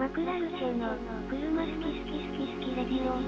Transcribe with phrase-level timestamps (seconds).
[0.00, 0.96] マクラルチェの
[1.28, 3.20] 車好き好き好き好きレディオ。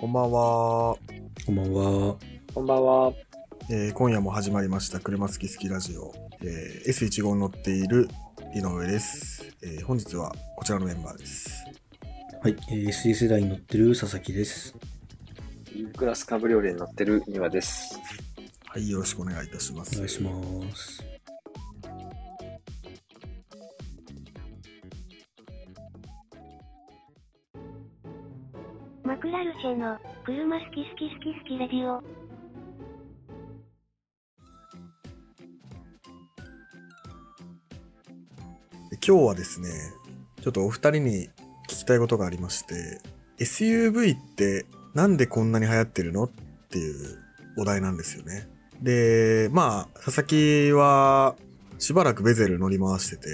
[0.00, 0.96] こんばんは。
[1.44, 2.16] こんばんは。
[2.54, 3.12] こんばんは。
[3.68, 6.14] えー、今夜も始まりました車好き好きラジオ。
[6.44, 8.08] えー、S15 に乗っている
[8.54, 9.84] 井上です、えー。
[9.84, 11.64] 本日はこちらのメンバーです。
[12.40, 14.76] はい、えー、SD 世代に乗ってる佐々木です。
[15.96, 17.98] クラスカブリオレに乗ってる庭です。
[18.66, 19.96] はい、よろしくお願いいたします。
[19.96, 20.30] お願いしま
[20.76, 21.11] す。
[29.44, 32.02] ルチェの車好き好き好き好きレディオ。
[39.04, 39.68] 今日はですね、
[40.42, 41.28] ちょっとお二人に
[41.68, 43.00] 聞きたいことがありまして、
[43.38, 46.30] SUV ってなんでこんなに流行ってるのっ
[46.70, 47.18] ていう
[47.58, 48.48] お題なんですよね。
[48.80, 51.34] で、まあ、佐々木は
[51.78, 53.28] しばらくベゼル乗り回してて、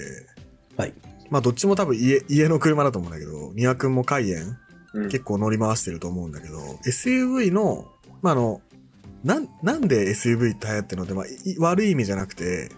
[0.78, 0.94] はい。
[1.28, 4.56] まあどっちも多分家、家の車だと思うんだけど、庭くんもカイエンうん、
[5.06, 7.86] 結構乗り回してると思うんだけど、SUV の、
[8.22, 8.60] まあ、あの、
[9.24, 12.70] なん、なんで SUV って流行ってるのって、まあ、い悪い意味じゃなくて、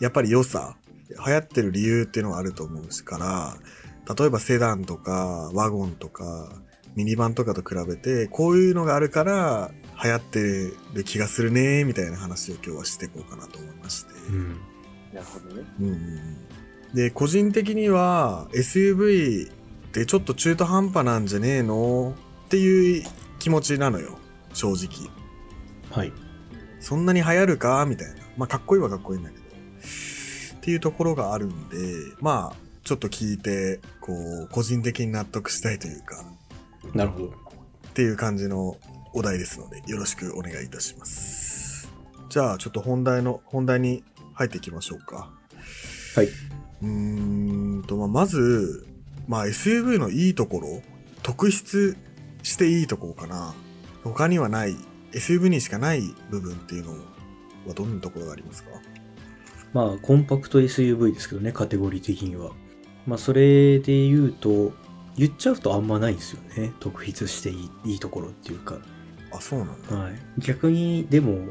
[0.00, 0.76] やっぱり良さ、
[1.26, 3.56] 流行ってる理由っていうのがあると思うしから、
[4.14, 6.48] 例えばセダンとか、ワゴンとか、
[6.94, 9.70] ミニバンとかと比べて、こういうのがあるから、
[10.02, 10.40] 流行って
[10.94, 14.12] る気がするね、みたいな話を今日はしていこうかなと思いまして。
[14.30, 14.48] うん。
[15.12, 15.62] なるほどね。
[15.80, 16.48] うんうんうん
[16.94, 19.50] で、個人的には SUV
[19.88, 22.14] ってちょっと中途半端なんじゃねえの？
[22.46, 23.04] っていう
[23.38, 24.18] 気持ちなのよ、
[24.52, 25.10] 正直。
[25.90, 26.12] はい。
[26.80, 27.84] そんなに流行るか？
[27.86, 28.14] みたいな。
[28.36, 29.44] まあ、かっこいいはかっこいいんだけど。
[29.44, 31.76] っていうところがあるんで、
[32.20, 36.24] まあ、ちょっと聞いて、こう、個人的に納得したいというか、
[36.94, 37.28] なるほど。
[37.28, 37.32] っ
[37.94, 38.76] ていう感じの
[39.14, 41.88] お題ですので、よろしくお願いいたします。
[42.28, 45.30] じゃあ、ちょっと本題の、本題に入っていきましょうか。
[46.14, 46.26] はい。
[46.26, 48.86] うーんと、まあ、まず、
[49.28, 50.82] まあ、SUV のいいところ、
[51.22, 51.96] 特筆
[52.42, 53.54] していいところかな。
[54.02, 54.74] 他にはない、
[55.12, 56.92] SUV にしかない部分っていうの
[57.66, 58.70] はどんなところがありますか？
[59.74, 62.52] まあ、コンパクト SUV ですけどね、カテゴリー的には。
[63.06, 64.72] まあ、それで言うと、
[65.16, 66.72] 言っちゃうとあんまないんですよね。
[66.80, 68.78] 特筆していいいいところっていうか。
[69.30, 69.96] あ、そうなんだ。
[69.96, 70.14] はい。
[70.38, 71.48] 逆に、でも、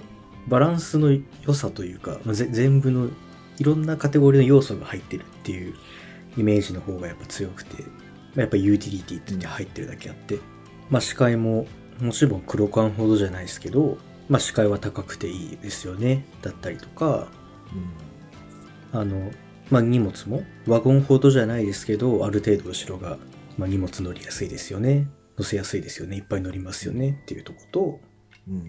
[0.47, 3.09] バランスの良さというか、まあ、ぜ全部の
[3.59, 5.75] いろんなカテゴリーの要素が入ってるっていう
[6.37, 7.89] イメージの方がやっぱ強くて、ま
[8.37, 10.39] あやっぱユーティリティって入ってるだけあって、
[10.89, 11.67] まあ視界も
[11.99, 13.97] もちろん黒缶ほどじゃないですけど、
[14.29, 16.25] まあ視界は高くていいですよね。
[16.41, 17.27] だったりとか、
[18.93, 19.31] あの、
[19.69, 23.17] まあ荷物もワゴンほどじゃないですけど、ある程度後ろが、
[23.57, 25.09] まあ荷物乗りやすいですよね。
[25.37, 26.17] 乗せやすいですよね。
[26.17, 27.99] いっぱい乗りますよねっていうとこと、
[28.47, 28.55] うん。
[28.55, 28.63] うん。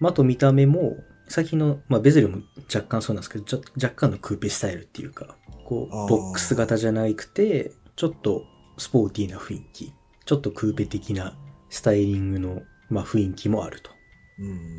[0.00, 0.96] まあ、あと見た目も、
[1.28, 2.42] 最近の、まあ、ベゼルも
[2.72, 8.44] 若干そうなんですけど、ちょ若干のクーペスタイルっていうか、こう、ボックス型じゃなくて、ちょっと
[8.76, 9.92] スポーティーな雰囲気、
[10.24, 11.36] ちょっとクーペ的な
[11.70, 13.90] スタイリングの、まあ、雰囲気もあると。
[14.38, 14.78] うん。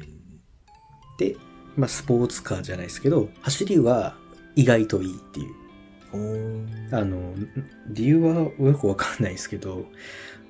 [1.17, 1.35] で、
[1.75, 4.15] まあ、スポーツカーじゃないですけど、走りは
[4.55, 5.65] 意外といいっていう。
[6.91, 7.33] あの、
[7.89, 9.85] 理由はよくわかんないですけど、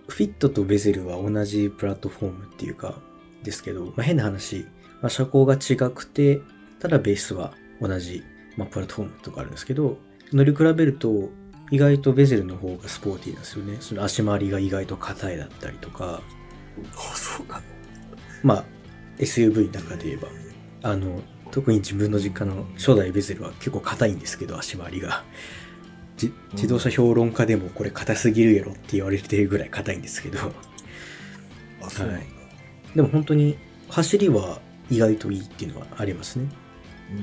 [0.08, 3.02] フィットとベゼルは同じプラットフォームっていうか、
[3.44, 4.66] ですけど、まあ、変な話、
[5.02, 6.42] まあ、車高が違くて、
[6.80, 8.24] ただベースは同じ、
[8.58, 9.98] まあ、プラットフォームとかあるんですけど、
[10.34, 11.30] 乗り比べると、
[11.72, 13.78] 意外とベゼルの方がスポーティーなんですよね。
[13.80, 16.22] その足回りが意外と硬いだったりとか、
[16.96, 17.62] あ、そうなの？
[18.44, 18.66] まあ、
[19.18, 20.28] SUV の中で言えば、
[20.84, 25.24] あの、特に自分の実家の初代ベゼルは結構硬いんですけど、足回りが。
[26.18, 30.40] じ自動車評論家でもこれ硬すぎるやろって言われてるぐらい硬いんですけど、
[31.82, 32.26] あ、そうなんだ。
[32.96, 33.58] でも本当に
[33.90, 34.60] 走りは
[34.90, 36.48] 意外といいっていうのはありますね。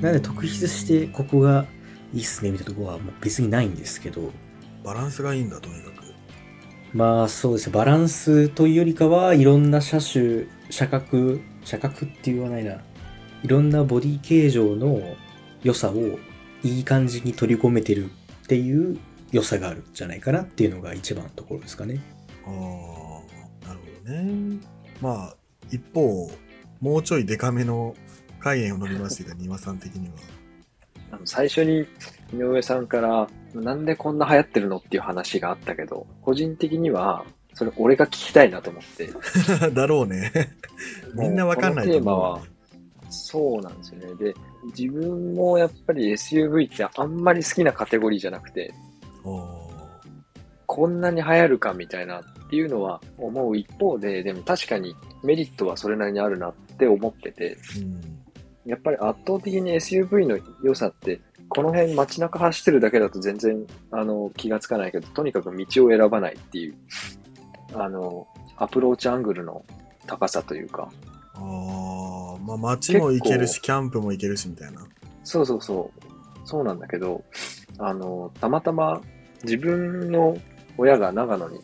[0.01, 1.65] なので特筆してここが
[2.13, 4.31] いいっすねみたいなところはもう別にないんですけど、
[4.83, 6.03] バランスがいいんだ、とにかく。
[6.93, 12.73] まあそうですね、バランスというよりかはいろんな車種、車格、車格って言わないな。
[13.43, 15.01] いろんなボディ形状の
[15.63, 16.19] 良さを
[16.63, 18.09] いい感じに取り込めてるっ
[18.47, 18.97] ていう
[19.31, 21.99] 良さがあるんじゃないかなっていうのが一番のところですかね。
[22.45, 24.59] ああ、なるほどね。
[25.01, 25.35] まあ、
[25.71, 26.31] 一方、
[26.83, 27.95] もうちょいデカめの
[28.41, 30.15] 海塩を乗りましていた庭さん的には。
[31.11, 31.87] あの最初に
[32.33, 39.09] 井上さんから、なんでこんな流行ってるのっていう話があったけど、個人的には、それ俺が聞きたいなと思って。
[39.71, 40.33] だろうね。
[41.15, 42.47] みんなわかんないとこのテーマは思う、
[43.09, 44.15] そうなんですよね。
[44.15, 44.33] で、
[44.77, 48.73] 自分もやっぱり SUV ってあんまり好きなカテゴリーじゃなくて、
[49.23, 49.71] お
[50.65, 58.01] こんなに流行るかみたいなっていうのは思う一方で、でも確かにメリットはそれなりにあるなって思ってて、ーうん。
[58.63, 61.19] やっぱり圧倒的に SUV の良さって、
[61.49, 66.75] この辺街中走ってるだけだと全然、あの、気がつかないけど、とにかく道を選ばないっていう、
[67.73, 68.27] あの、
[68.57, 69.65] アプローチアングルの
[70.05, 70.91] 高さというか、
[71.33, 74.85] ああ、まあ街も行けるし、キャンプも行けるしみたいな。
[75.23, 76.01] そうそうそう。
[76.45, 77.23] そうなんだけど、
[77.79, 79.01] あの、たまたま
[79.43, 80.37] 自分の
[80.77, 81.59] 親が長野に、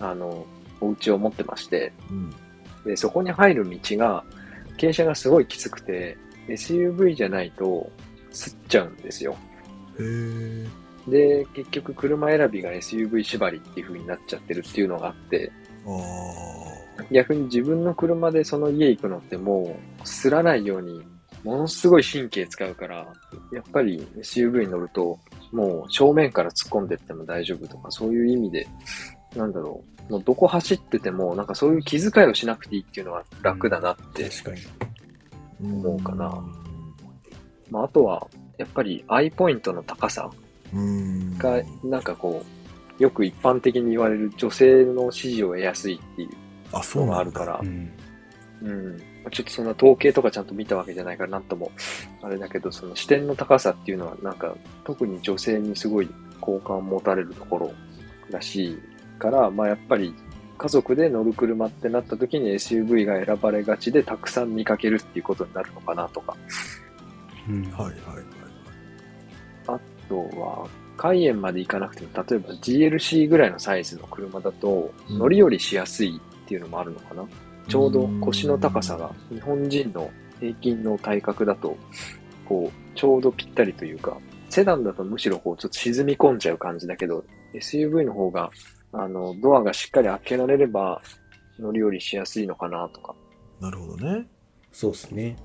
[0.00, 0.46] あの、
[0.80, 2.34] お家を持ってまして、うん。
[2.84, 4.24] で、そこに入る道が、
[4.76, 6.16] 傾斜がすごいきつくて、
[6.48, 7.90] SUV じゃないと、
[8.30, 9.36] すっちゃうんですよ。
[11.08, 15.50] で、結局車選びが SUV 縛りっていう風になっちゃってるっていうのがあって、
[15.86, 21.02] あ逆に自分の車でその家行くのってもう、すらないように、
[21.44, 23.06] ものすごい神経使うから、
[23.52, 25.18] やっぱり SUV に乗ると、
[25.52, 28.66] もう正面から突っ込んでっても大丈夫とか、そういう意味で、
[29.36, 34.60] なんだろう、もうどこ走ってても、なんかそういう気遣いをしなくていいっていうのは楽だなって、確かに。
[34.60, 34.86] あ。
[35.62, 36.44] 思うかな
[37.70, 38.26] まあ、あとは、
[38.58, 40.30] やっぱりアイポイントの高さ
[40.72, 41.36] うん。
[41.38, 42.42] が、なんかこ
[42.98, 46.30] う、よく一般的に言われる女性の支持を得やすいっていう
[46.72, 47.14] あ、そのうなんだ。
[47.14, 47.90] があるからう、ん。
[48.62, 48.98] うん。
[49.30, 51.70] ちょっとそんな統計とかちゃんと見たわけじゃないからなんとも、
[52.22, 56.08] あれだけど、その視点の高さっていうのは、なんか、特に女性にすごい
[56.40, 57.72] 好感を持たれるところ
[58.30, 58.78] らしい
[59.18, 60.14] から、まあやっぱり、
[60.58, 66.34] 家族で乗る車ってなった時に SUV が選ばれがちでたくさん見かけるっていうことになるのかなとか。
[67.48, 67.62] うん。
[67.64, 68.24] はいはいはい。
[69.66, 70.66] あとは、
[70.96, 77.24] 海縁まで行かなくても、例えば GLC ぐらいのサイズの車だと、うん乗り降りしやすいっていうのもあるのかな。
[77.68, 80.10] ちょうど腰の高さが日本人の
[80.40, 81.76] 平均の体格だと、
[82.44, 84.16] こう、ちょうどぴったりというか、
[84.48, 87.24] セダンだとむしろこう、ちょっと沈み込んじゃう感じだけど、
[87.54, 88.50] SUV の方が、
[88.98, 91.02] あの、ドアがしっかり開けられれば、
[91.58, 93.14] 乗り降りしやすいのかなとか。
[93.60, 94.26] なるほどね。
[94.72, 95.36] そうですね。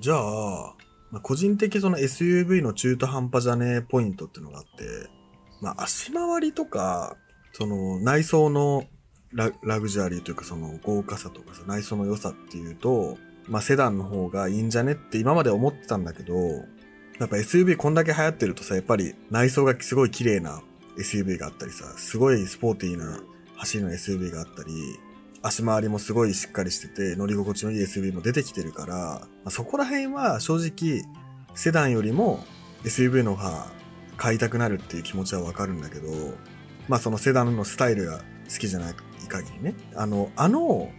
[0.00, 0.74] じゃあ、
[1.10, 5.10] まあ、個人的その SUV の中途半端じゃねえポイントっていうのがあって、
[5.60, 7.16] まあ、足回りとか、
[7.52, 8.84] その内装の
[9.32, 13.18] ララグジュアリーというかその豪華さとかさ、内装の良さっていうと、
[13.48, 16.34] まあ、セダンの方がいいんじゃねって今まで思ってたんだけど、
[17.18, 20.62] やっぱ SUV こんだけ流行ってるとさ、やっぱり内装がすごい綺麗な
[21.00, 23.20] SUV があったりさ、すごいスポーティーな
[23.56, 24.70] 走りの SUV があったり、
[25.42, 31.02] 足回りもすごいしっかりしてて、乗り心地のいい SUV も出てきてるから、まあ、そこら辺は正直、
[31.54, 32.44] セダンよりも
[32.84, 33.72] SUV の方が
[34.16, 36.08] 買いたくなるっていう気持ちはわかるんだけど、
[36.88, 38.18] まあそのセダンのスタイルが
[38.52, 38.94] 好きじゃない
[39.28, 40.90] 限りね、あの、あの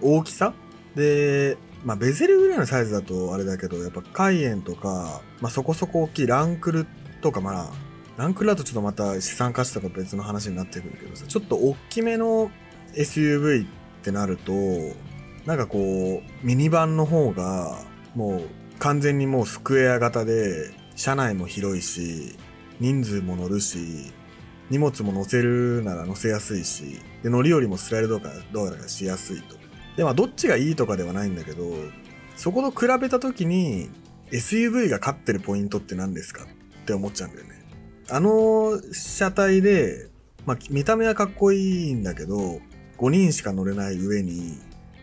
[0.00, 0.54] 大きさ？
[0.94, 6.86] で、まあベゼルぐらいのサイズだとあれだけど、やっぱカイエンとか、まあそこそこ大きいランクル
[7.20, 7.72] とかまあ、
[8.16, 12.50] ランクルだとちょっとまた資産価値とか別の話になってくるけどさ、ちょっと大きめの
[12.94, 13.68] SUV っ
[14.02, 14.52] てなると、
[15.44, 17.78] なんかこう、ミニバンの方が、
[18.14, 18.42] もう
[18.78, 22.36] 完全にもうスクエア型で、車内も広いし、
[22.80, 24.12] 人数も乗るし、
[24.70, 29.56] 荷物も乗せるなら乗せやすいし、で乗り降りもスライドとかどうだかしやすいと。
[29.96, 31.64] で、まあどっちがいいとかではないんだけど、
[32.34, 33.90] そこと比べた時に
[34.30, 36.46] SUV が勝ってるポイントって何ですかっ
[36.84, 37.55] て思っちゃうんだよね。
[38.10, 40.08] あの車体で、
[40.44, 42.60] まあ見た目はかっこいいんだけど、
[42.98, 44.58] 5人しか乗れない上に、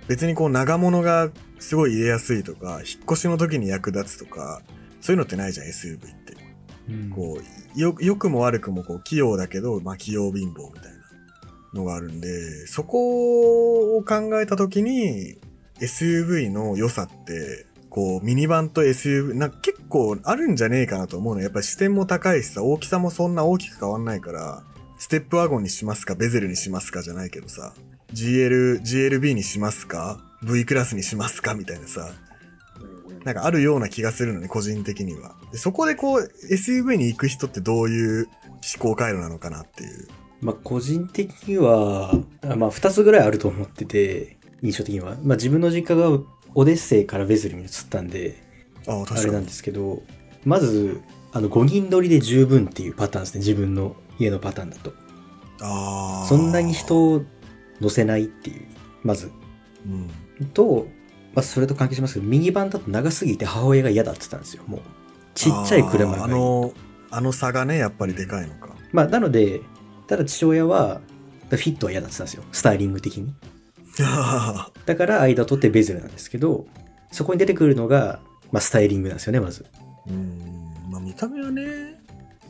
[0.07, 1.29] 別にこう長物が
[1.59, 4.61] すごい入れやすいとか、引っ越しの時に役立つとか、
[5.01, 6.33] そういうのってないじゃん、SUV って。
[6.89, 7.39] うんこ
[7.75, 10.99] う、よ、良くも悪くもこう、器用だけど、まあ、器用貧乏みたいな
[11.73, 15.37] のがあるんで、そこを考えたときに、
[15.79, 21.41] SUV の良さって、こう、ミニバンと SUV、な結構あるんじゃねえかなと思うの。
[21.41, 24.63] やっぱり視点も高いしさ、大きさもそんな大きく変わんないから、
[24.97, 27.75] ステップワゴンにしますか、ベゼルにしますかじゃないけどさ、
[28.11, 32.09] GL、GLB にしますか ?V クラスにしますかみたいなさ、
[33.25, 35.35] なんかあるような気がするのね、個人的には。
[35.51, 38.27] でそこでこう、SUV に行く人ってどういう
[38.75, 40.07] 思考回路なのかなっていう。
[40.41, 42.15] まあ、個人的には、
[42.57, 45.15] まあ、二つぐらいあると思ってて、印象的には。
[45.21, 46.09] まあ、自分の実家が
[46.55, 48.41] オデッセイからベゼルに移ったんで、
[48.87, 49.23] ああ。
[49.23, 50.03] れなんですけど、
[50.45, 53.39] まず、あの、5人乗りで十分っていうパターンですね。
[53.39, 54.93] 自分の家のパターンだと。
[55.61, 56.27] ああ。
[56.27, 57.23] そんなに人を
[57.81, 58.65] 乗せないっていう、
[59.03, 59.31] まず。
[59.85, 60.45] うん。
[60.47, 60.87] と、
[61.33, 64.63] まあ、それと関係しますけど、ミニバンだと長すぎて母親が嫌だって言ってたんですよ。
[64.67, 64.81] もう。
[65.33, 66.25] ちっちゃい車が。
[66.25, 66.73] あの、
[67.09, 68.75] あの差がね、やっぱりでかいのか。
[68.91, 69.61] まあ、なので、
[70.07, 71.01] ただ父親は、
[71.49, 72.51] フィットは嫌だって言ってたんですよ。
[72.51, 73.33] スタイリング的に。
[74.85, 76.65] だから間を取ってベゼルなんですけど、
[77.11, 78.19] そこに出てくるのが、
[78.51, 79.65] まあ、スタイリングなんですよね、まず。
[80.07, 80.73] うん。
[80.89, 81.99] まあ見た目はね、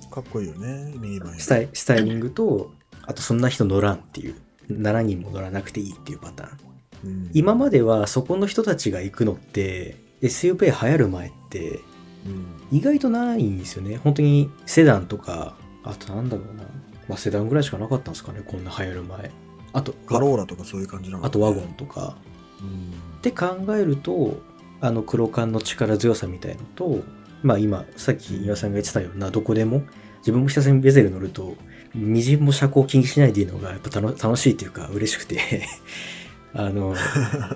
[0.09, 2.71] かっこいいよね、ミニバンスタイスタイリングと、
[3.03, 4.35] あとそんな人乗らんっていう。
[4.71, 6.57] 7人も乗らなくていいっていうパターン。
[7.05, 11.81] うん今まではそこの人たちが行くのって、SUV 流行る前って、
[12.25, 12.77] うん。
[12.77, 13.97] 意外とないんですよね。
[13.97, 16.63] 本当にセダンとか、あとなんだろうな。
[17.09, 19.31] まあセダンぐらいしかなかったんですかね、こんな流行る前。
[19.73, 21.73] あと、カローラとかそういう感じなのあとワゴン。
[21.73, 22.15] とか。
[22.61, 23.17] うん。
[23.17, 24.41] って考えると、
[24.81, 27.03] あの黒缶の力強さみたいのと、
[27.41, 29.83] まあ今、さっき岩さんが言ってたような、どこでも、
[30.19, 31.55] 自分もひたすらベゼル乗ると、
[31.95, 35.67] みじんも車高気にしないでいいのが、やっぱ楽楽しいっていうか、嬉しくて、
[36.53, 36.95] あの、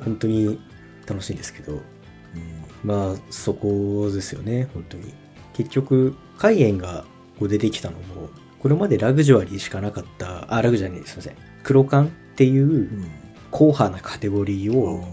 [0.03, 0.59] 本当に
[1.05, 1.81] 楽しいんですけど、うん
[2.83, 5.13] まあ、そこですよね、本当に。
[5.53, 7.05] 結局、海縁が
[7.39, 11.35] こう出てきたのも、これまでラグジュアリーしかなかった、あ、ラグジュアリーすいません。
[11.67, 13.11] 黒缶っていううん。
[13.51, 15.03] 硬派なカテゴリーを、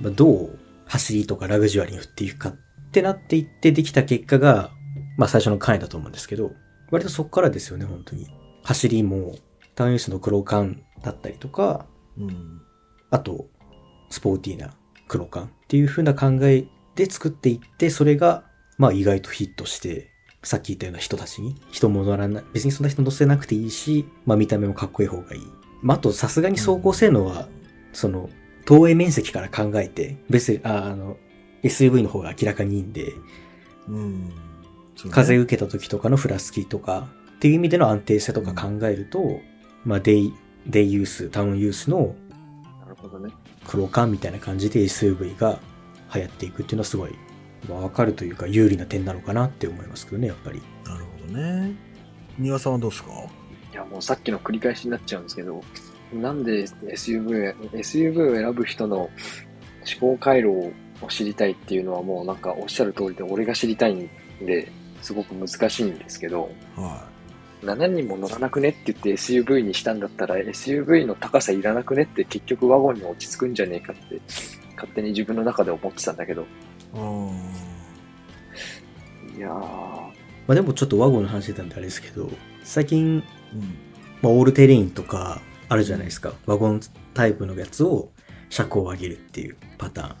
[0.00, 2.54] まあ、どう走りとかラグジュアリーに振っていくかっ
[2.92, 4.70] てなっていってできた結果が、
[5.16, 6.52] まあ最初の回だと思うんですけど、
[6.90, 8.28] 割とそこからですよね、本当に。
[8.62, 9.34] 走りも、
[9.74, 11.86] タウンユースの黒缶だったりとか、
[12.18, 12.60] うん。
[13.10, 13.48] あと、
[14.10, 14.74] スポーティーな
[15.08, 18.44] 黒缶っていう風な考えで作っていって、それが、
[18.78, 20.12] まあ意外とヒットして、
[20.42, 25.42] さっき言ったような人たちに、人も乗らない、別にそんな人乗せなくていいし、まあ見た目もかっこいい方がいい。
[25.82, 27.48] まああと、さすがに走行性能は、
[27.92, 28.30] その、
[28.64, 31.16] 投影面積から考えて、別に、ああの、
[31.62, 33.12] SUV の方が明らかにいいんで、
[33.88, 34.32] うん。
[35.10, 39.40] 風受けた時とかのフラスキとか、っていう意味での安定性とか考えると、
[39.84, 40.32] まあデイ、
[40.66, 42.16] デイユース、タウンユースの
[42.86, 43.32] なるほどね。
[43.66, 45.58] 黒缶みたいな感じで SUV が
[46.14, 47.10] 流行っていくっていうのはすごい
[47.68, 50.62] わかるというか有利な点なのかなって思いますけどね、やっぱり。
[50.84, 51.74] なるほどね。
[52.38, 53.10] 庭さんはどうですか？
[53.72, 55.62] いや、もうさっきの繰り返しになっちゃうんですけど、
[56.12, 59.10] なんで SUV、SUV を選ぶ人の思
[60.00, 60.48] 考回路
[61.02, 64.08] を知りたいっていうのはもうなんかおっしゃる通りで俺が知りたいん
[64.40, 64.70] で、
[65.02, 67.06] すごく難しいんですけど、は
[67.62, 74.20] 7人も乗らなくねって言って SUV にしたんだったら SUV の高さいらなくねって結局ワゴンに落ち着くんじゃねえかって
[74.76, 76.46] 勝手に自分の中で思ってたんだけど、
[79.36, 79.40] い。
[79.40, 80.12] やー、ま
[80.48, 82.30] あでもちょっとワゴンの話してたんであれですけど、
[82.64, 83.22] 最近、ー
[83.54, 83.60] うん。
[84.22, 86.32] まあ、オールテレインとかあるじゃないですか。
[86.46, 86.80] ワゴン
[87.14, 88.10] タイプのやつを
[88.48, 90.16] 車高を上げるっていうパターン。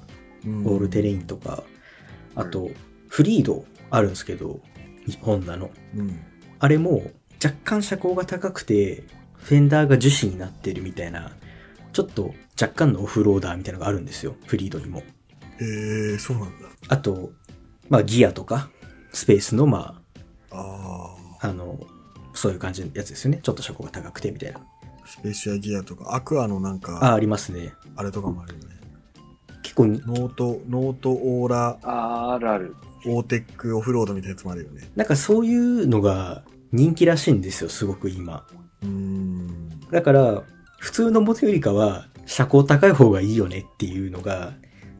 [0.46, 1.64] うんオールテレインとか、
[2.36, 2.70] あと、
[3.08, 4.60] フリードあるんですけど、
[5.20, 5.70] ホンダの。
[5.96, 6.20] うん。
[6.58, 7.10] あれも
[7.44, 9.02] 若干車高が高くて、
[9.34, 11.32] フェンダーが樹脂になってるみたいな、
[11.92, 14.36] ちょっと若干のオフローダーみたいなのがあるんですよ。
[14.46, 15.02] フリードにも。
[15.58, 16.65] えー、そうなんだ。
[16.88, 17.32] あと、
[17.88, 18.68] まあギアとか、
[19.12, 20.00] スペースの、ま
[20.50, 21.78] ああ、あの、
[22.34, 23.40] そういう感じのやつですよね。
[23.42, 24.60] ちょっと車高が高くてみたいな。
[24.60, 24.62] あ。
[25.06, 27.72] スペーシアギアとか、アクアのなんか、あ、ありますね。
[27.96, 28.76] あれとかもあるよね。
[29.62, 32.76] 結構、ノート、ノートオーラ、あーあるある。
[33.06, 34.90] オーテックオフロードみたいなやつもあるよね。
[34.96, 38.46] なんかそういうのが人気らしいんですよ、すごく今。
[38.82, 39.80] うーん。
[39.90, 40.42] だから、
[40.78, 44.54] 普通のモデルよりかは、車高高い方がいいよねっていうのが、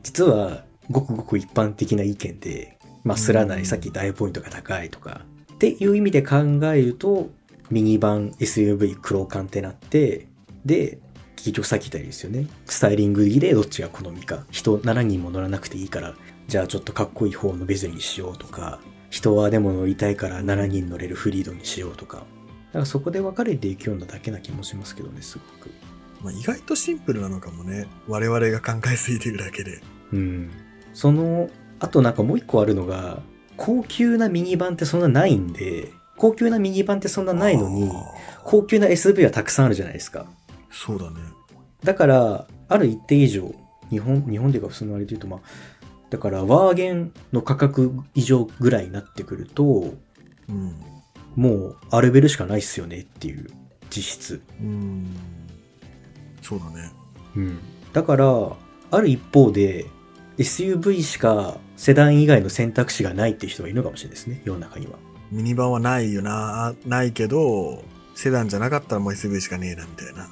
[0.04, 5.22] 実は、ごくごく一般的な意見で、まあ、すらない、うんさっき大ポイントが高いとか、
[5.54, 7.30] っていう意味で考えると、
[7.70, 10.26] ミニバン SUV 黒缶ってなって、
[10.64, 10.98] で、
[11.36, 12.46] 結局さっき言ったようにですよね。
[12.66, 14.44] スタイリングでどっちが好みか。
[14.50, 16.14] 人7人も乗らなくていいから、
[16.48, 22.18] じゃあちょっとかっこいい方のベゼルにしようとか、人はでも乗りたいから7人乗れるフリードにしようとか。
[22.18, 25.70] だからそこで分かれていくようなだけな気もしますけどね、すごく。
[26.22, 27.86] まあ、意外とシンプルなのかもね。
[28.08, 29.80] 我々が考えすぎてるだけで。
[30.12, 30.50] うん。
[30.96, 33.20] その、あとなんかもう一個あるのが、
[33.58, 37.92] 高級なミニバンってそんなないんで、高級なミニバンってそんなないのに
[38.44, 40.24] 高級な SUV はたくさんあるじゃないですか。
[40.70, 41.16] そうだね。
[41.84, 43.54] だから、ある一定以上、
[43.90, 45.40] 日本、日本でか普通のあれで言うと、まあ、
[46.08, 49.92] だから、ワーゲンの価格以上ぐらいになってくると、
[50.48, 50.74] うん。
[51.36, 53.48] もう、あレベルしかないっすよねっていう、
[53.90, 54.40] 実質。
[54.62, 55.14] うーん。
[56.40, 56.90] そうだね。
[57.36, 57.58] うん。
[57.92, 58.56] だから、
[58.90, 59.84] ある一方で、
[60.38, 64.94] SUV しかセダン以外の選択肢がないっていう人がいるのかもしれないですね、世の中には。
[65.30, 66.74] ミニバンはないよな。
[66.86, 67.82] ないけど、
[68.14, 70.28] セダンじゃなかったらもう SUV しかねえな、みたいな。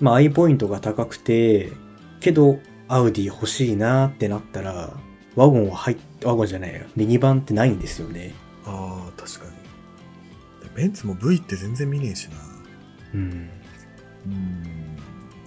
[0.00, 1.72] まあ、アイポイントが高くて、
[2.20, 4.96] けど、アウディ欲しいなってなったら、
[5.36, 6.80] ワゴンは入っ、ワゴンじゃないよ。
[6.96, 8.34] ミニバンってないんですよね。
[8.64, 9.52] ああ、確かに。
[10.74, 12.36] ベンツも V って全然見ねえしな。
[13.14, 13.50] うん。
[14.26, 14.96] うん。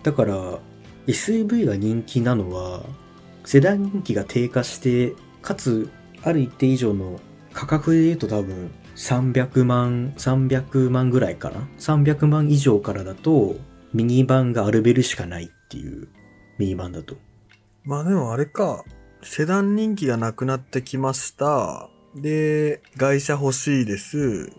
[0.04, 0.60] だから、
[1.08, 2.84] SUV が人気なのは、
[3.46, 5.90] セダン人気が低下して、かつ、
[6.24, 7.20] ある一定以上の
[7.54, 13.56] 価格で言うと多分、300万、300万ぐらいかな ?300 万以上からだと、
[13.94, 16.08] ミニバンがアルベルしかないっていう、
[16.58, 17.16] ミニバンだと。
[17.84, 18.84] まあでもあれか、
[19.22, 21.90] セダン人気がなくなってきました。
[22.16, 24.52] で、外車欲しいです。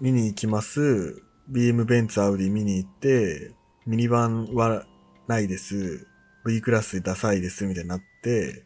[0.00, 1.22] 見に行きます。
[1.50, 3.52] BM ベンツアウディ見に行って、
[3.86, 4.84] ミニバンは
[5.28, 6.06] ないです。
[6.44, 7.66] V クラスダサいです。
[7.66, 8.64] みたいになって、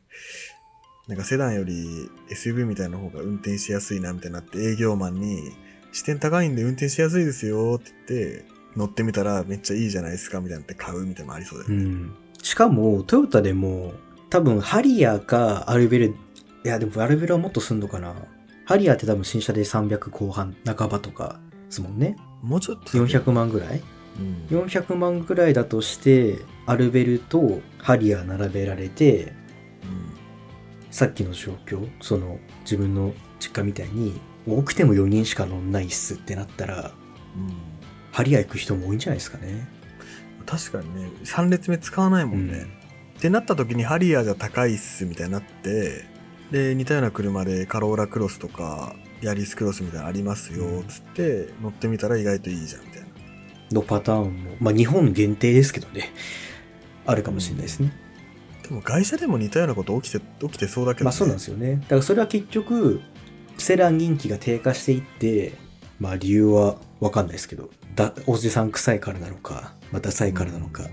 [1.09, 5.53] なんかセダンより SUV みたいな方が運転しやすいなみたいになって営業マンに
[5.93, 8.45] 視点高いんで運転しやすいですよって言って
[8.77, 11.85] 乗ってみたらめっちゃいいじゃないですかみたいなって買うみたいなのもありそうだよね。
[11.85, 12.15] うん。
[12.43, 13.95] しかも、トヨタでも、
[14.31, 16.13] 多分、ハリアーかアルベル、い
[16.65, 18.15] や、でもアルベルはもっとすんのかな。
[18.65, 22.17] ハリアーって多分新車で300後半、半ばとかですもんね。
[22.43, 22.91] もうちょっと。
[22.91, 23.83] 400万ぐらい？
[24.19, 24.59] うん。
[24.59, 29.33] 400万ぐらいだとして、アルベルとハリアー並べられて、
[30.91, 36.93] さっきの状況、その自分の実家みたいに、多くても4人しか乗んないっすってなったら、
[37.37, 37.47] うん。
[37.47, 37.77] うん
[38.17, 39.69] ハリアー行く人も多いんじゃないですかね。
[40.47, 42.67] 確かにね、3列目使わないもんね。
[43.19, 46.07] ってなった時にハリアーじゃ高いっすみたいになって、
[46.51, 52.96] で、似たような車でカローラクロスとか、ヤリスクロスみたいなのありますよ、つって、乗ってみたら意外といいじゃん。
[53.71, 56.13] のパターンも、まあ日本限定ですけどね、
[57.05, 57.93] あるかもしれないですね。
[58.63, 61.05] でも外車でも似たようなこと起きて、起きてそうだけど、ね。
[61.05, 61.77] まあそうなんですよね。
[61.77, 63.01] だからそれは結局、
[63.59, 65.55] セラン人気が低下していって、
[66.01, 70.89] まあ理由はわかんないですけど、だ、おじさん臭いからなのか、まあダサいからなのか、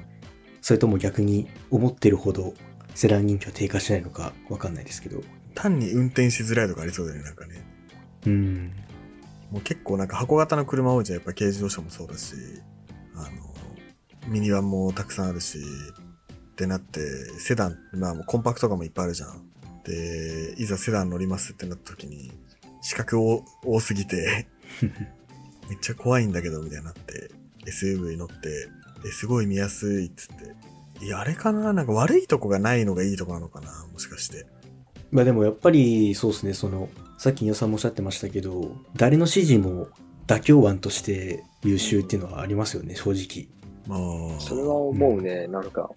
[0.62, 2.54] それとも逆に思ってるほど
[2.96, 5.22] セラン人気は低下しないのかわかんないですけど。
[5.56, 7.66] 単に運転しづらいとかありそうだよね、なんかね。
[8.26, 8.72] うん。
[9.54, 11.18] もう結構なんか箱型の車多いじゃん。
[11.18, 12.34] やっぱ軽自動車もそうだし、
[13.14, 13.30] あの、
[14.28, 17.00] ミニバンもたくさんあるし、ってなって、
[17.38, 19.48] セダン、まあもうコンパクトカーもいっぱいあるじゃん。
[19.84, 22.32] で、いざセダン乗りますってなった時に、
[22.82, 24.48] 資格多多すぎて、
[25.70, 27.30] めっちゃ怖いんだけど、みたいになって、
[27.68, 28.70] SUV 乗って、
[29.06, 30.36] え、すごい見やすいっつっ
[31.00, 31.06] て。
[31.06, 31.74] いや、あれかな？
[31.74, 33.86] なんか悪いとこがないのがいいとこなのかな？
[33.94, 34.48] もしかして。
[35.12, 36.90] まあでもやっぱりそうですね、その、
[37.24, 39.88] さっき皆さんもおっしゃってましたけど、誰の指示も
[40.28, 43.48] 妥協案として優秀っていうのはありますよね、正直。
[43.88, 43.96] ま
[44.36, 45.48] あ、それは思うね。
[45.48, 45.90] なんか、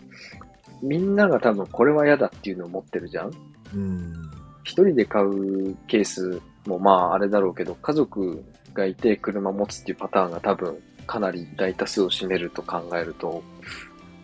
[0.82, 3.32] みんなが多分これは嫌だっていうのを持ってるじゃん
[3.74, 4.14] うん。
[4.62, 13.42] 一人で買うケースもまああれだろうけど、家族がいて車持つっていうパターンが多分かなり大多数を占めると考えると、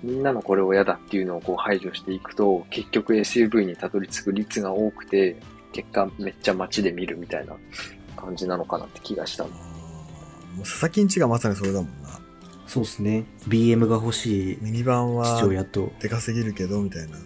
[0.04, 5.34] みんなのこれを嫌だっていうのをこう排除していくと、結局 SUV にたどり着く率が多くて、
[5.72, 7.56] 結果めっちゃ街で見るみたいな
[8.16, 9.50] 感じなのかなって気がしたも
[10.58, 12.20] う佐々木んちがまさにそれだもんな。
[12.66, 13.24] そうですね。
[13.48, 17.18] BM が欲しいミニバンは父親と、でかすぎるけど、みたいな。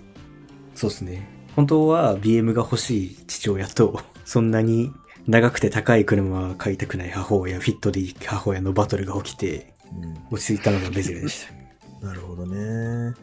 [0.75, 1.29] そうですね。
[1.55, 4.93] 本当は BM が欲しい父親と、そんなに
[5.27, 9.75] 長くて高い車は買いたくない母親、フィットでいい母親のバトルが起きて、
[10.31, 11.53] う落ち着いたのがベゼルでした。
[11.53, 11.57] ん。
[12.03, 13.15] なるほどね。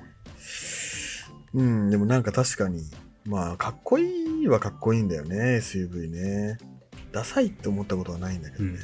[1.53, 2.83] うん、でもなんか確かに、
[3.25, 6.57] まあ、かっこいいはかっこいいんだよね、SUV ね。
[7.11, 8.79] ダサいって思ったことはないんだけどね。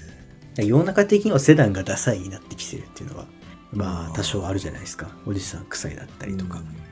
[0.57, 3.25] 世の中的にはセダンがダサいになってきてるっていうのは、
[3.71, 5.09] まあ多少あるじゃないですか。
[5.25, 6.59] おじさん臭いだったりとか。
[6.59, 6.89] うん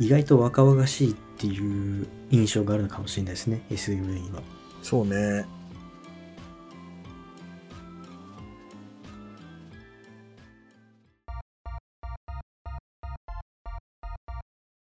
[0.00, 4.42] 意外と若々しいっていう印象があるのかもしれないですね、SUV には。
[4.80, 5.44] そうね。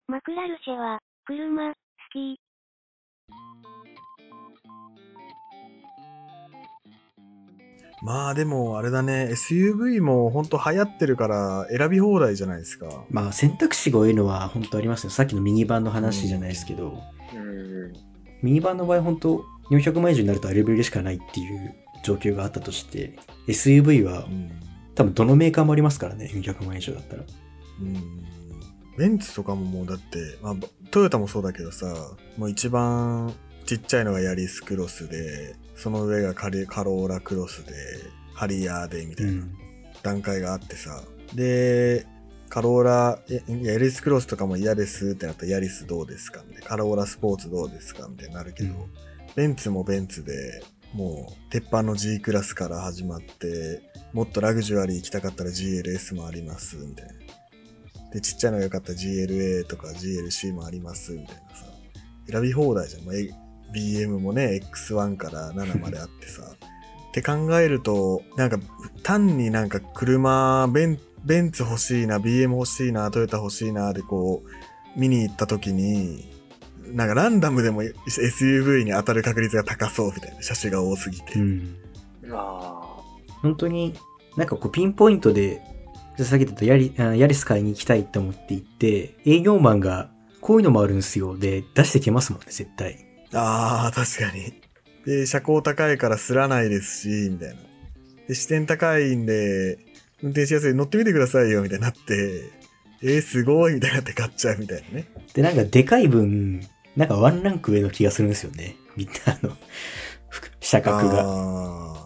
[0.08, 1.74] マクラルシェは、車、好
[2.10, 2.40] き。
[8.02, 13.04] まあでもあれだね、SUV も本当流行ってるから選び放題じゃないですか。
[13.10, 15.10] まあ選択肢が多いのは本当ありますよ。
[15.10, 16.98] さっきのミニバンの話じゃないですけど、
[17.34, 17.92] うん。
[18.40, 24.50] ミニバンの場合本当400万以上になるとレベルしかないっていう状況があったとして、SUV はうん。
[24.94, 27.22] 多分どのメーカーもありますからね、400万以上だったら。
[27.82, 28.37] うん。
[28.98, 30.54] ベンツとかももうだって、まあ、
[30.90, 31.86] トヨタもそうだけどさ、
[32.36, 33.32] もう一番
[33.64, 37.72] ちっちゃいのがヤリスクロスで、その上がカリカローラクロスで、
[38.34, 39.44] ハリアーでみたいな
[40.02, 41.02] 段階があってさ、
[41.34, 42.06] で、
[42.48, 46.42] カローラ、えヤリスクロスとかも嫌ですってなったらヤリスどうですか？
[46.46, 46.68] みたいな。
[46.68, 48.08] カローラスポーツどうですか？
[48.08, 48.90] みたいになるけど、うん。
[49.36, 50.62] ベンツもベンツで、
[50.94, 53.82] もう鉄板の G クラスから始まって、
[54.14, 57.12] もっとラグジュアリー行きたかったら GLS もあります、みたいな。
[58.12, 61.66] で、ちっちゃいのが良かったら GLA とか GLC もあります、みたいなさ。
[62.30, 63.04] 選び放題じゃん。
[63.04, 63.30] まあ、え
[63.74, 66.42] BM もね、X1 から7まであってさ。
[67.08, 68.58] って考えると、なんか
[69.02, 76.28] 単になんか車、ベンベンツ欲しいな、BM 欲しいな、トヨタ欲しいな、でこう、見に行った時に、
[76.92, 81.38] なんかランダムでも SUV に当たる確率が高そうみたいな車種が多すぎて。
[81.38, 81.76] うん。
[82.30, 82.96] あ
[83.42, 83.94] 本当に
[84.36, 85.62] なんかこうピンポイントで、
[86.18, 93.06] じゃあさっき言ったヤリあヤリス買いに行きたいって思って行って、営業マンがこういうのもあるんですよで出してきますもんね、絶対。
[93.32, 94.52] ああ、確かに。
[95.06, 97.54] で、車高高いからすらないですし、みたいな。
[98.26, 99.78] で、視点高いんで、
[100.20, 102.50] 運転しやすい、乗ってみてくださいよ、みたいになって、
[103.00, 105.06] えー、すごい、みたいになって買っちゃうみたいなね。
[105.34, 108.74] で、なんかでかい分、なんかワンランク上の気がするんですよね。
[108.96, 109.56] みんなあの、
[110.30, 111.97] ふ車格が。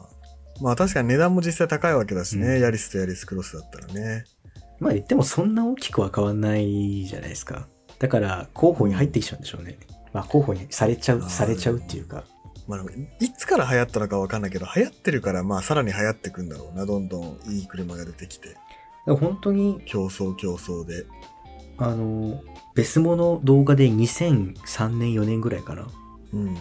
[0.62, 4.24] まあ確かに値段も実際高いわけだしね、うんヤリスとヤリスクロスだったらね。
[4.78, 7.66] まあ言ってもそんな大きくは変わんないじゃないですか。
[7.98, 9.76] だから候補に入ってきちゃうんでしょうね。
[10.12, 12.24] まあ候補にされちゃう、されちゃうっていうか。
[12.68, 12.80] まあ
[13.18, 18.56] いつから流行ったのかわかんないけど、流行ってるから、まあさらに流行ってくんだろうな、どんどんいい車が出てきて。
[19.06, 21.06] 本当に、競争競争で。
[21.78, 22.40] あの、
[22.76, 25.88] ベスモの動画で2003年4年ぐらいかな。
[26.32, 26.56] うん。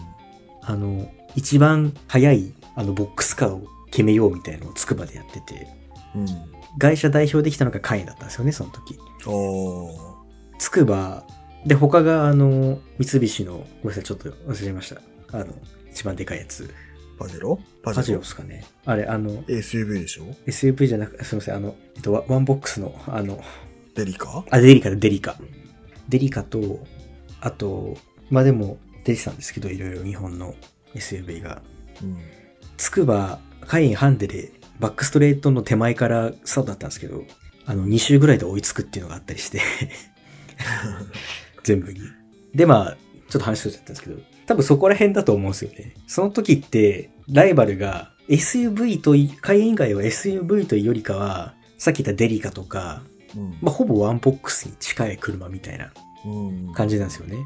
[0.62, 5.68] あの、一番早いあのボックスカーを決めようみたいなのをつくばでやってて、
[6.16, 6.26] うん。
[6.78, 8.98] 会社代表できたのがカインだったんですよね、その時。
[10.58, 11.24] つくば、
[11.66, 15.00] で、他があの、三菱の、ごめんなさい、ちょっと忘れました。
[15.38, 15.54] あの、
[15.90, 16.68] 一番でかいやつ。
[17.18, 17.60] パジェロ？
[17.82, 18.64] パパジェロですかね。
[18.86, 23.40] あれ、あの、SUV でしょ？SUV じゃなく、すみません、あの、えっと、ワワンボックスの、あの、
[23.94, 24.44] デリカ？
[24.50, 25.36] あ、デリカだ、デリカ。
[26.08, 26.84] デリカと、
[27.40, 27.96] あと、
[28.30, 30.54] まあでも、出てたんですけど、いろいろ日本の
[30.94, 31.62] SUV が。
[32.02, 32.16] うん。
[32.76, 37.24] つくば、カイエンハンデで、バックストレートの手前からスタートだったんですけど、
[37.66, 39.60] あの、2周ぐらいで追いつくっていうのがあったりして、
[41.62, 42.00] 全部に。
[42.54, 42.96] で、まあ、
[43.28, 45.94] ちょっと話しちゃったんですけど、多分そこら辺だと思うんですよね。
[46.06, 53.02] その時って、ライバルが SUV とい、カイエン以外は SUV というよりかは、さっき言ったデリカとか、
[53.36, 53.58] うん。
[53.62, 55.92] まあ、ほぼワンボックスに近い車みたいな
[56.24, 56.28] う
[56.70, 56.72] ん。
[56.74, 57.36] 感じなんですよね。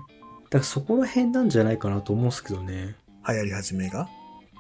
[0.50, 2.96] だからそこら辺なんじゃないかなと思うんですけどね。
[3.28, 4.08] 流行り始めが？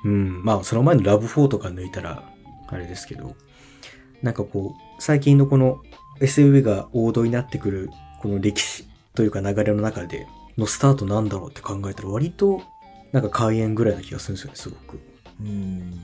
[0.06, 0.44] うん。
[0.44, 2.22] まあ、その前のラブ4とか抜いたら、
[2.68, 3.34] あれですけど、
[4.22, 5.82] なんかこう、最近のこの
[6.20, 7.90] SUV が王道になってくる、
[8.22, 12.62] この歴史というか流れの中で、のスタートなんだろうって考えたら、割と、
[13.12, 15.00] なんか開演ぐらいな気がするんですよね、すごく。
[15.40, 16.00] うん。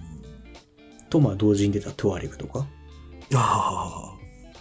[1.09, 2.67] と、まあ、同時に出たトワレグとか、
[3.35, 4.15] あ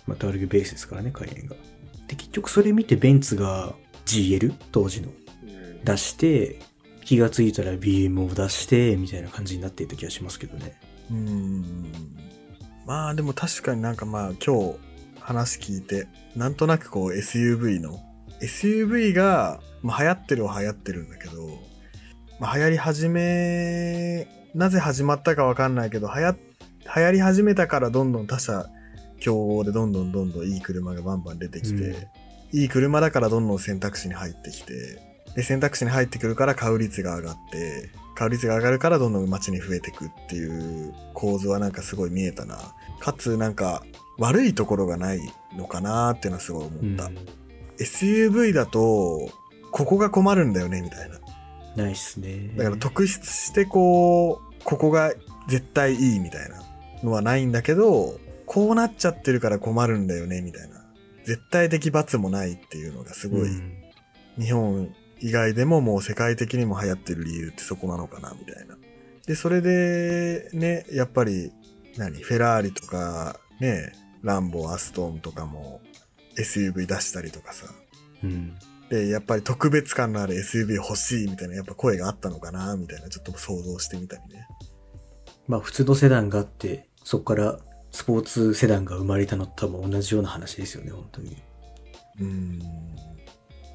[0.05, 1.55] まあ、トワレグベースですからね、開演が。
[2.07, 3.73] で、結局それ見てベンツが
[4.05, 5.15] GL、当時の、うん
[5.83, 6.59] 出して、
[7.11, 10.79] 気がついたら BM を出して、みたいな感じになっていた気がしますけどね。
[11.11, 11.91] ーうん。
[12.85, 14.77] まあでも確かになんかまあ今日
[15.19, 17.99] 話聞いて、なんとなくこう SUV の、
[18.41, 21.33] SUV が、まあ、流行ってるは流行ってるんだけど、
[22.39, 26.37] まあ、流行り始め、なぜ始まったかわかんないけど、流行、
[26.95, 28.67] 流行り始めたからどんどん他社
[29.19, 32.07] 競合でどんどんどんどんいい車がバンバン出てきて、うん
[32.53, 42.57] いい車だからどんどん選択肢に入ってきて、で、選択肢に入ってくるから買う率が上がって、買う率が上がるからどんどん街に増えてくっていう構図はなんかすごい見えたな。
[42.99, 43.83] かつなんか
[44.17, 45.19] 悪いところがない
[45.57, 47.11] のかなっていうのはすごい思った。
[47.81, 49.29] SUV だと、
[49.71, 51.19] ここが困るんだよね、みたいな。
[51.75, 52.49] ないっすね。
[52.57, 55.13] だから特筆してこう、ここが
[55.47, 56.61] 絶対いいみたいな
[57.03, 60.85] のはないんだけど、こうなっちゃってるから困るんだよね、みたいな。
[61.23, 63.81] 絶対的罰もないっていうのがすごい、うん
[64.39, 68.75] 日本以外でももう世界的にも流行ってる理由ってそこなのかな、みたいな。
[69.27, 71.51] で、それで、ね、やっぱり、
[71.97, 75.81] 何、フェラーリとか、ね、ランボー、アストーンとかも
[76.37, 77.67] SUV 出したりとかさ。
[78.23, 78.55] うん。
[78.89, 84.47] で、やっぱり特別感のある SUV 欲しいみたいな、やっぱ声があったのかな、みたいな、ちょっと想像してみたりね。
[85.47, 87.59] まあ普通のセダンがあって、そこから
[87.91, 91.37] スポーツセダンが生まれたのと多分同じような話ですよね、本当に。
[92.19, 92.60] うーん。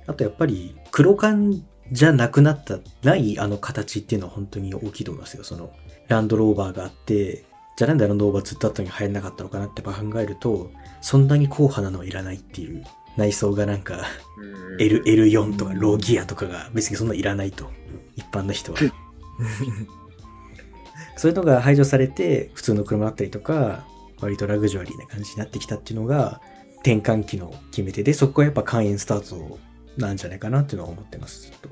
[0.07, 5.45] あとやっぱり黒缶じゃなくなった、ないあの形っていうのは本当に大きいと思いますよ。
[5.45, 5.73] その
[6.09, 7.45] ランドローバーがあって、
[7.77, 12.85] じゃあなんでランドローバーずっと後に入らなかったのかなって考えると、そんなに硬派なのはいらないっていう。
[13.16, 14.03] 内装がなんか
[14.37, 17.71] うん L、L4 とかローギアとかが別にそんないらないと。
[18.14, 18.79] 一般の人は。
[21.16, 23.87] そういうのが排除されて、普通の車だったりとか、
[24.21, 26.42] 割とラグジュアリーな感じになってきたっていうのが、
[26.81, 29.59] 転換期の決め手で、そこがやっぱ肝炎スタート
[29.96, 31.68] なんじゃないかなっていうのは思ってます、ずっと。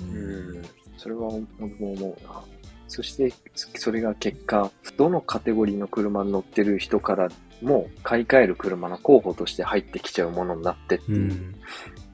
[0.00, 0.62] うん、
[0.96, 2.42] それは僕も思うな。
[2.88, 7.28] そして、それが結果、どのカテゴリーの車に乗ってる人から
[7.62, 11.32] も買い替える車の候補として入ってきちゃうものになってってういう。
[11.32, 11.54] ん。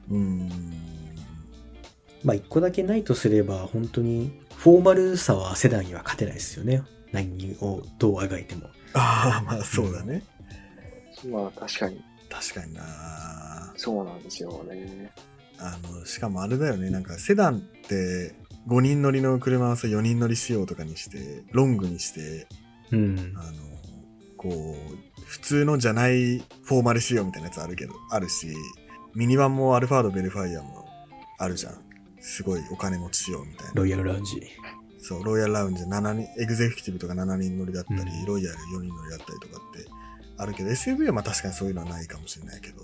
[0.09, 0.49] うーん。
[2.23, 6.83] まあ一個だけないとすれば、本当に、フォーマルさはセダンには勝てないですよね。
[7.11, 8.67] 何をどうあがいても。
[8.93, 10.23] ああ、まあそうだね。
[11.29, 15.11] まあ確かに確かになそうなんですよね。
[15.61, 18.33] あの、しかもあれだよね、なんかセダンって
[18.67, 22.47] 5人乗りの車をさ4人乗り仕様とかにして、ロングにして、
[22.91, 23.51] うんあ。
[23.51, 23.53] の、
[24.37, 28.47] こう、普通のじゃないフォーマル仕様みたいなやつあるけど、あるし、
[29.15, 30.85] ミニバンもアルファードベルファイアも
[31.37, 31.73] あるじゃん。
[32.19, 33.73] すごいお金持ち仕様みたいな。
[33.75, 34.41] ロイヤルラウンジ。
[34.99, 39.89] そう、ロイヤルラウンジ7人、エグゼクティブとか7人乗りだったり、うんロイヤル4人乗りだったりとかって
[40.37, 42.83] あるけど、SUV はまあ確かにそういうのはないかもしれないけど、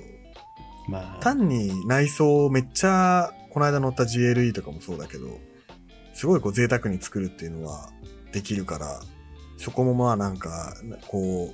[0.87, 5.39] まあ、単に内装めっちゃ、この間乗った GLE とかもそうだけど、
[6.13, 7.89] すごいこう贅沢に作るっていうのは
[8.31, 9.01] できるから、
[9.57, 10.75] そこもまあなんか、
[11.07, 11.53] こ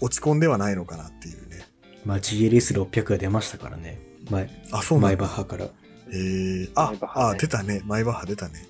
[0.00, 1.66] う、落ち込んではないのかなっていうね。
[2.04, 3.98] まあ GLS600 が出ましたからね。
[4.30, 5.16] 前、あ、そうなマイ。
[5.16, 5.64] バッハから。
[5.64, 5.68] へ
[6.10, 7.82] えあマイバッ、ハねあ、出たね。
[7.84, 8.66] マイバッハ出たね。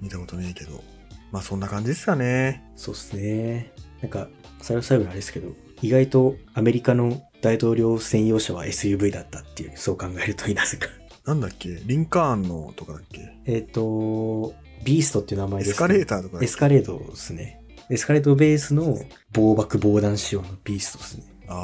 [0.00, 0.82] 見たことねえけど。
[1.30, 2.64] まあそんな感じですかね。
[2.76, 3.72] そうっすね。
[4.00, 4.28] なんか、
[4.60, 10.86] 最後最後にあれですけど、意外とアメリカの大統領専用車は SUV だったっていう、そう考えるといいなぜか。
[11.26, 11.68] なんだっけ？
[11.84, 13.36] リンカーンのとかだっけ？
[13.44, 17.60] えっと、ビーストっていう名前ですエスカレータターとかエスカレートですね。
[17.90, 18.96] エスカレートベースの
[19.32, 21.24] 防爆防弾仕様のビーストですね。
[21.48, 21.54] あ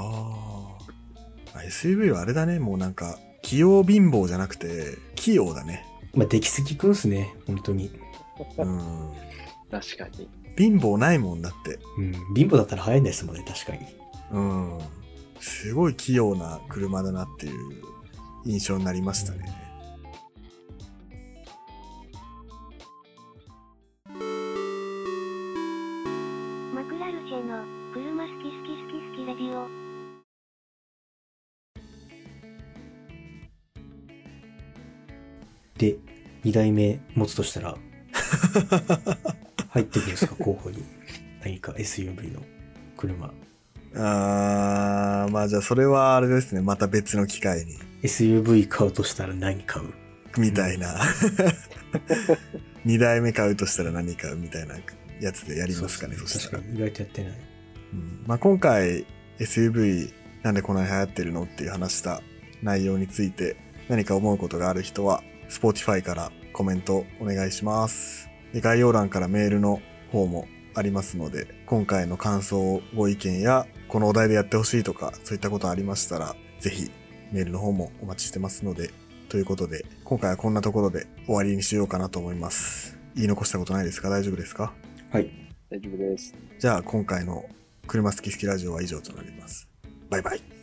[1.55, 1.63] ーあ。
[1.63, 2.59] SUV はあれだね。
[2.59, 5.87] もうなんか、器用貧乏じゃなくて、器用だね。
[6.15, 7.91] まあ、出来すぎくんすね、本当に。
[8.59, 9.13] うん。
[9.71, 10.29] 確かに。
[10.57, 11.79] 貧乏ないもんだって。
[11.99, 12.13] うん。
[12.35, 13.87] 貧乏だったら早いんですもんね、確かに。
[14.33, 14.79] うん。
[15.41, 17.55] すごい器用な車だなっていう
[18.45, 19.45] 印象になりましたね。
[26.75, 29.69] マクラルチェの車好き好き好き好きレディオ。
[35.79, 35.97] で、
[36.45, 37.77] 2代目持つとしたら、
[39.71, 40.83] 入ってくるんですか、候補に。
[41.41, 42.43] 何か SUV の
[42.97, 43.33] 車。
[43.95, 46.61] あー、まあじゃあそれはあれですね。
[46.61, 47.79] また別の機会に。
[48.03, 50.41] SUV 買うとしたら何買う？
[50.41, 50.95] みたいな。
[52.85, 54.77] 二代目買うとしたら何買うみたいな
[55.21, 56.63] やつでやりますかね、そそうしたら。
[56.63, 57.33] 意外とやってない。
[57.93, 59.07] うんまあ、今回
[59.39, 62.23] SUV なんでこんなに流行ってるのっていう話した
[62.63, 63.57] 内容について
[63.89, 68.29] 何か思うことがある人は Spotify からコメントお願いします。
[68.53, 69.81] で概要欄からメールの
[70.13, 76.91] 方もありますので今回の感想ご意見やこのお題でやってほしいとかそういったことありましたらぜひ
[77.33, 78.91] メールの方もお待ちしてますので
[79.29, 82.99] ということで今回はこんなところで終わりにしようかなと思います。
[83.15, 84.09] 言い残したことないですか？
[84.09, 84.73] 大丈夫ですか？
[85.11, 85.31] はい。
[85.71, 86.35] 大丈夫です。
[86.59, 87.45] じゃあ今回の
[87.87, 89.69] 車好き好きラジオは以上となります。
[90.09, 90.58] バイバイ。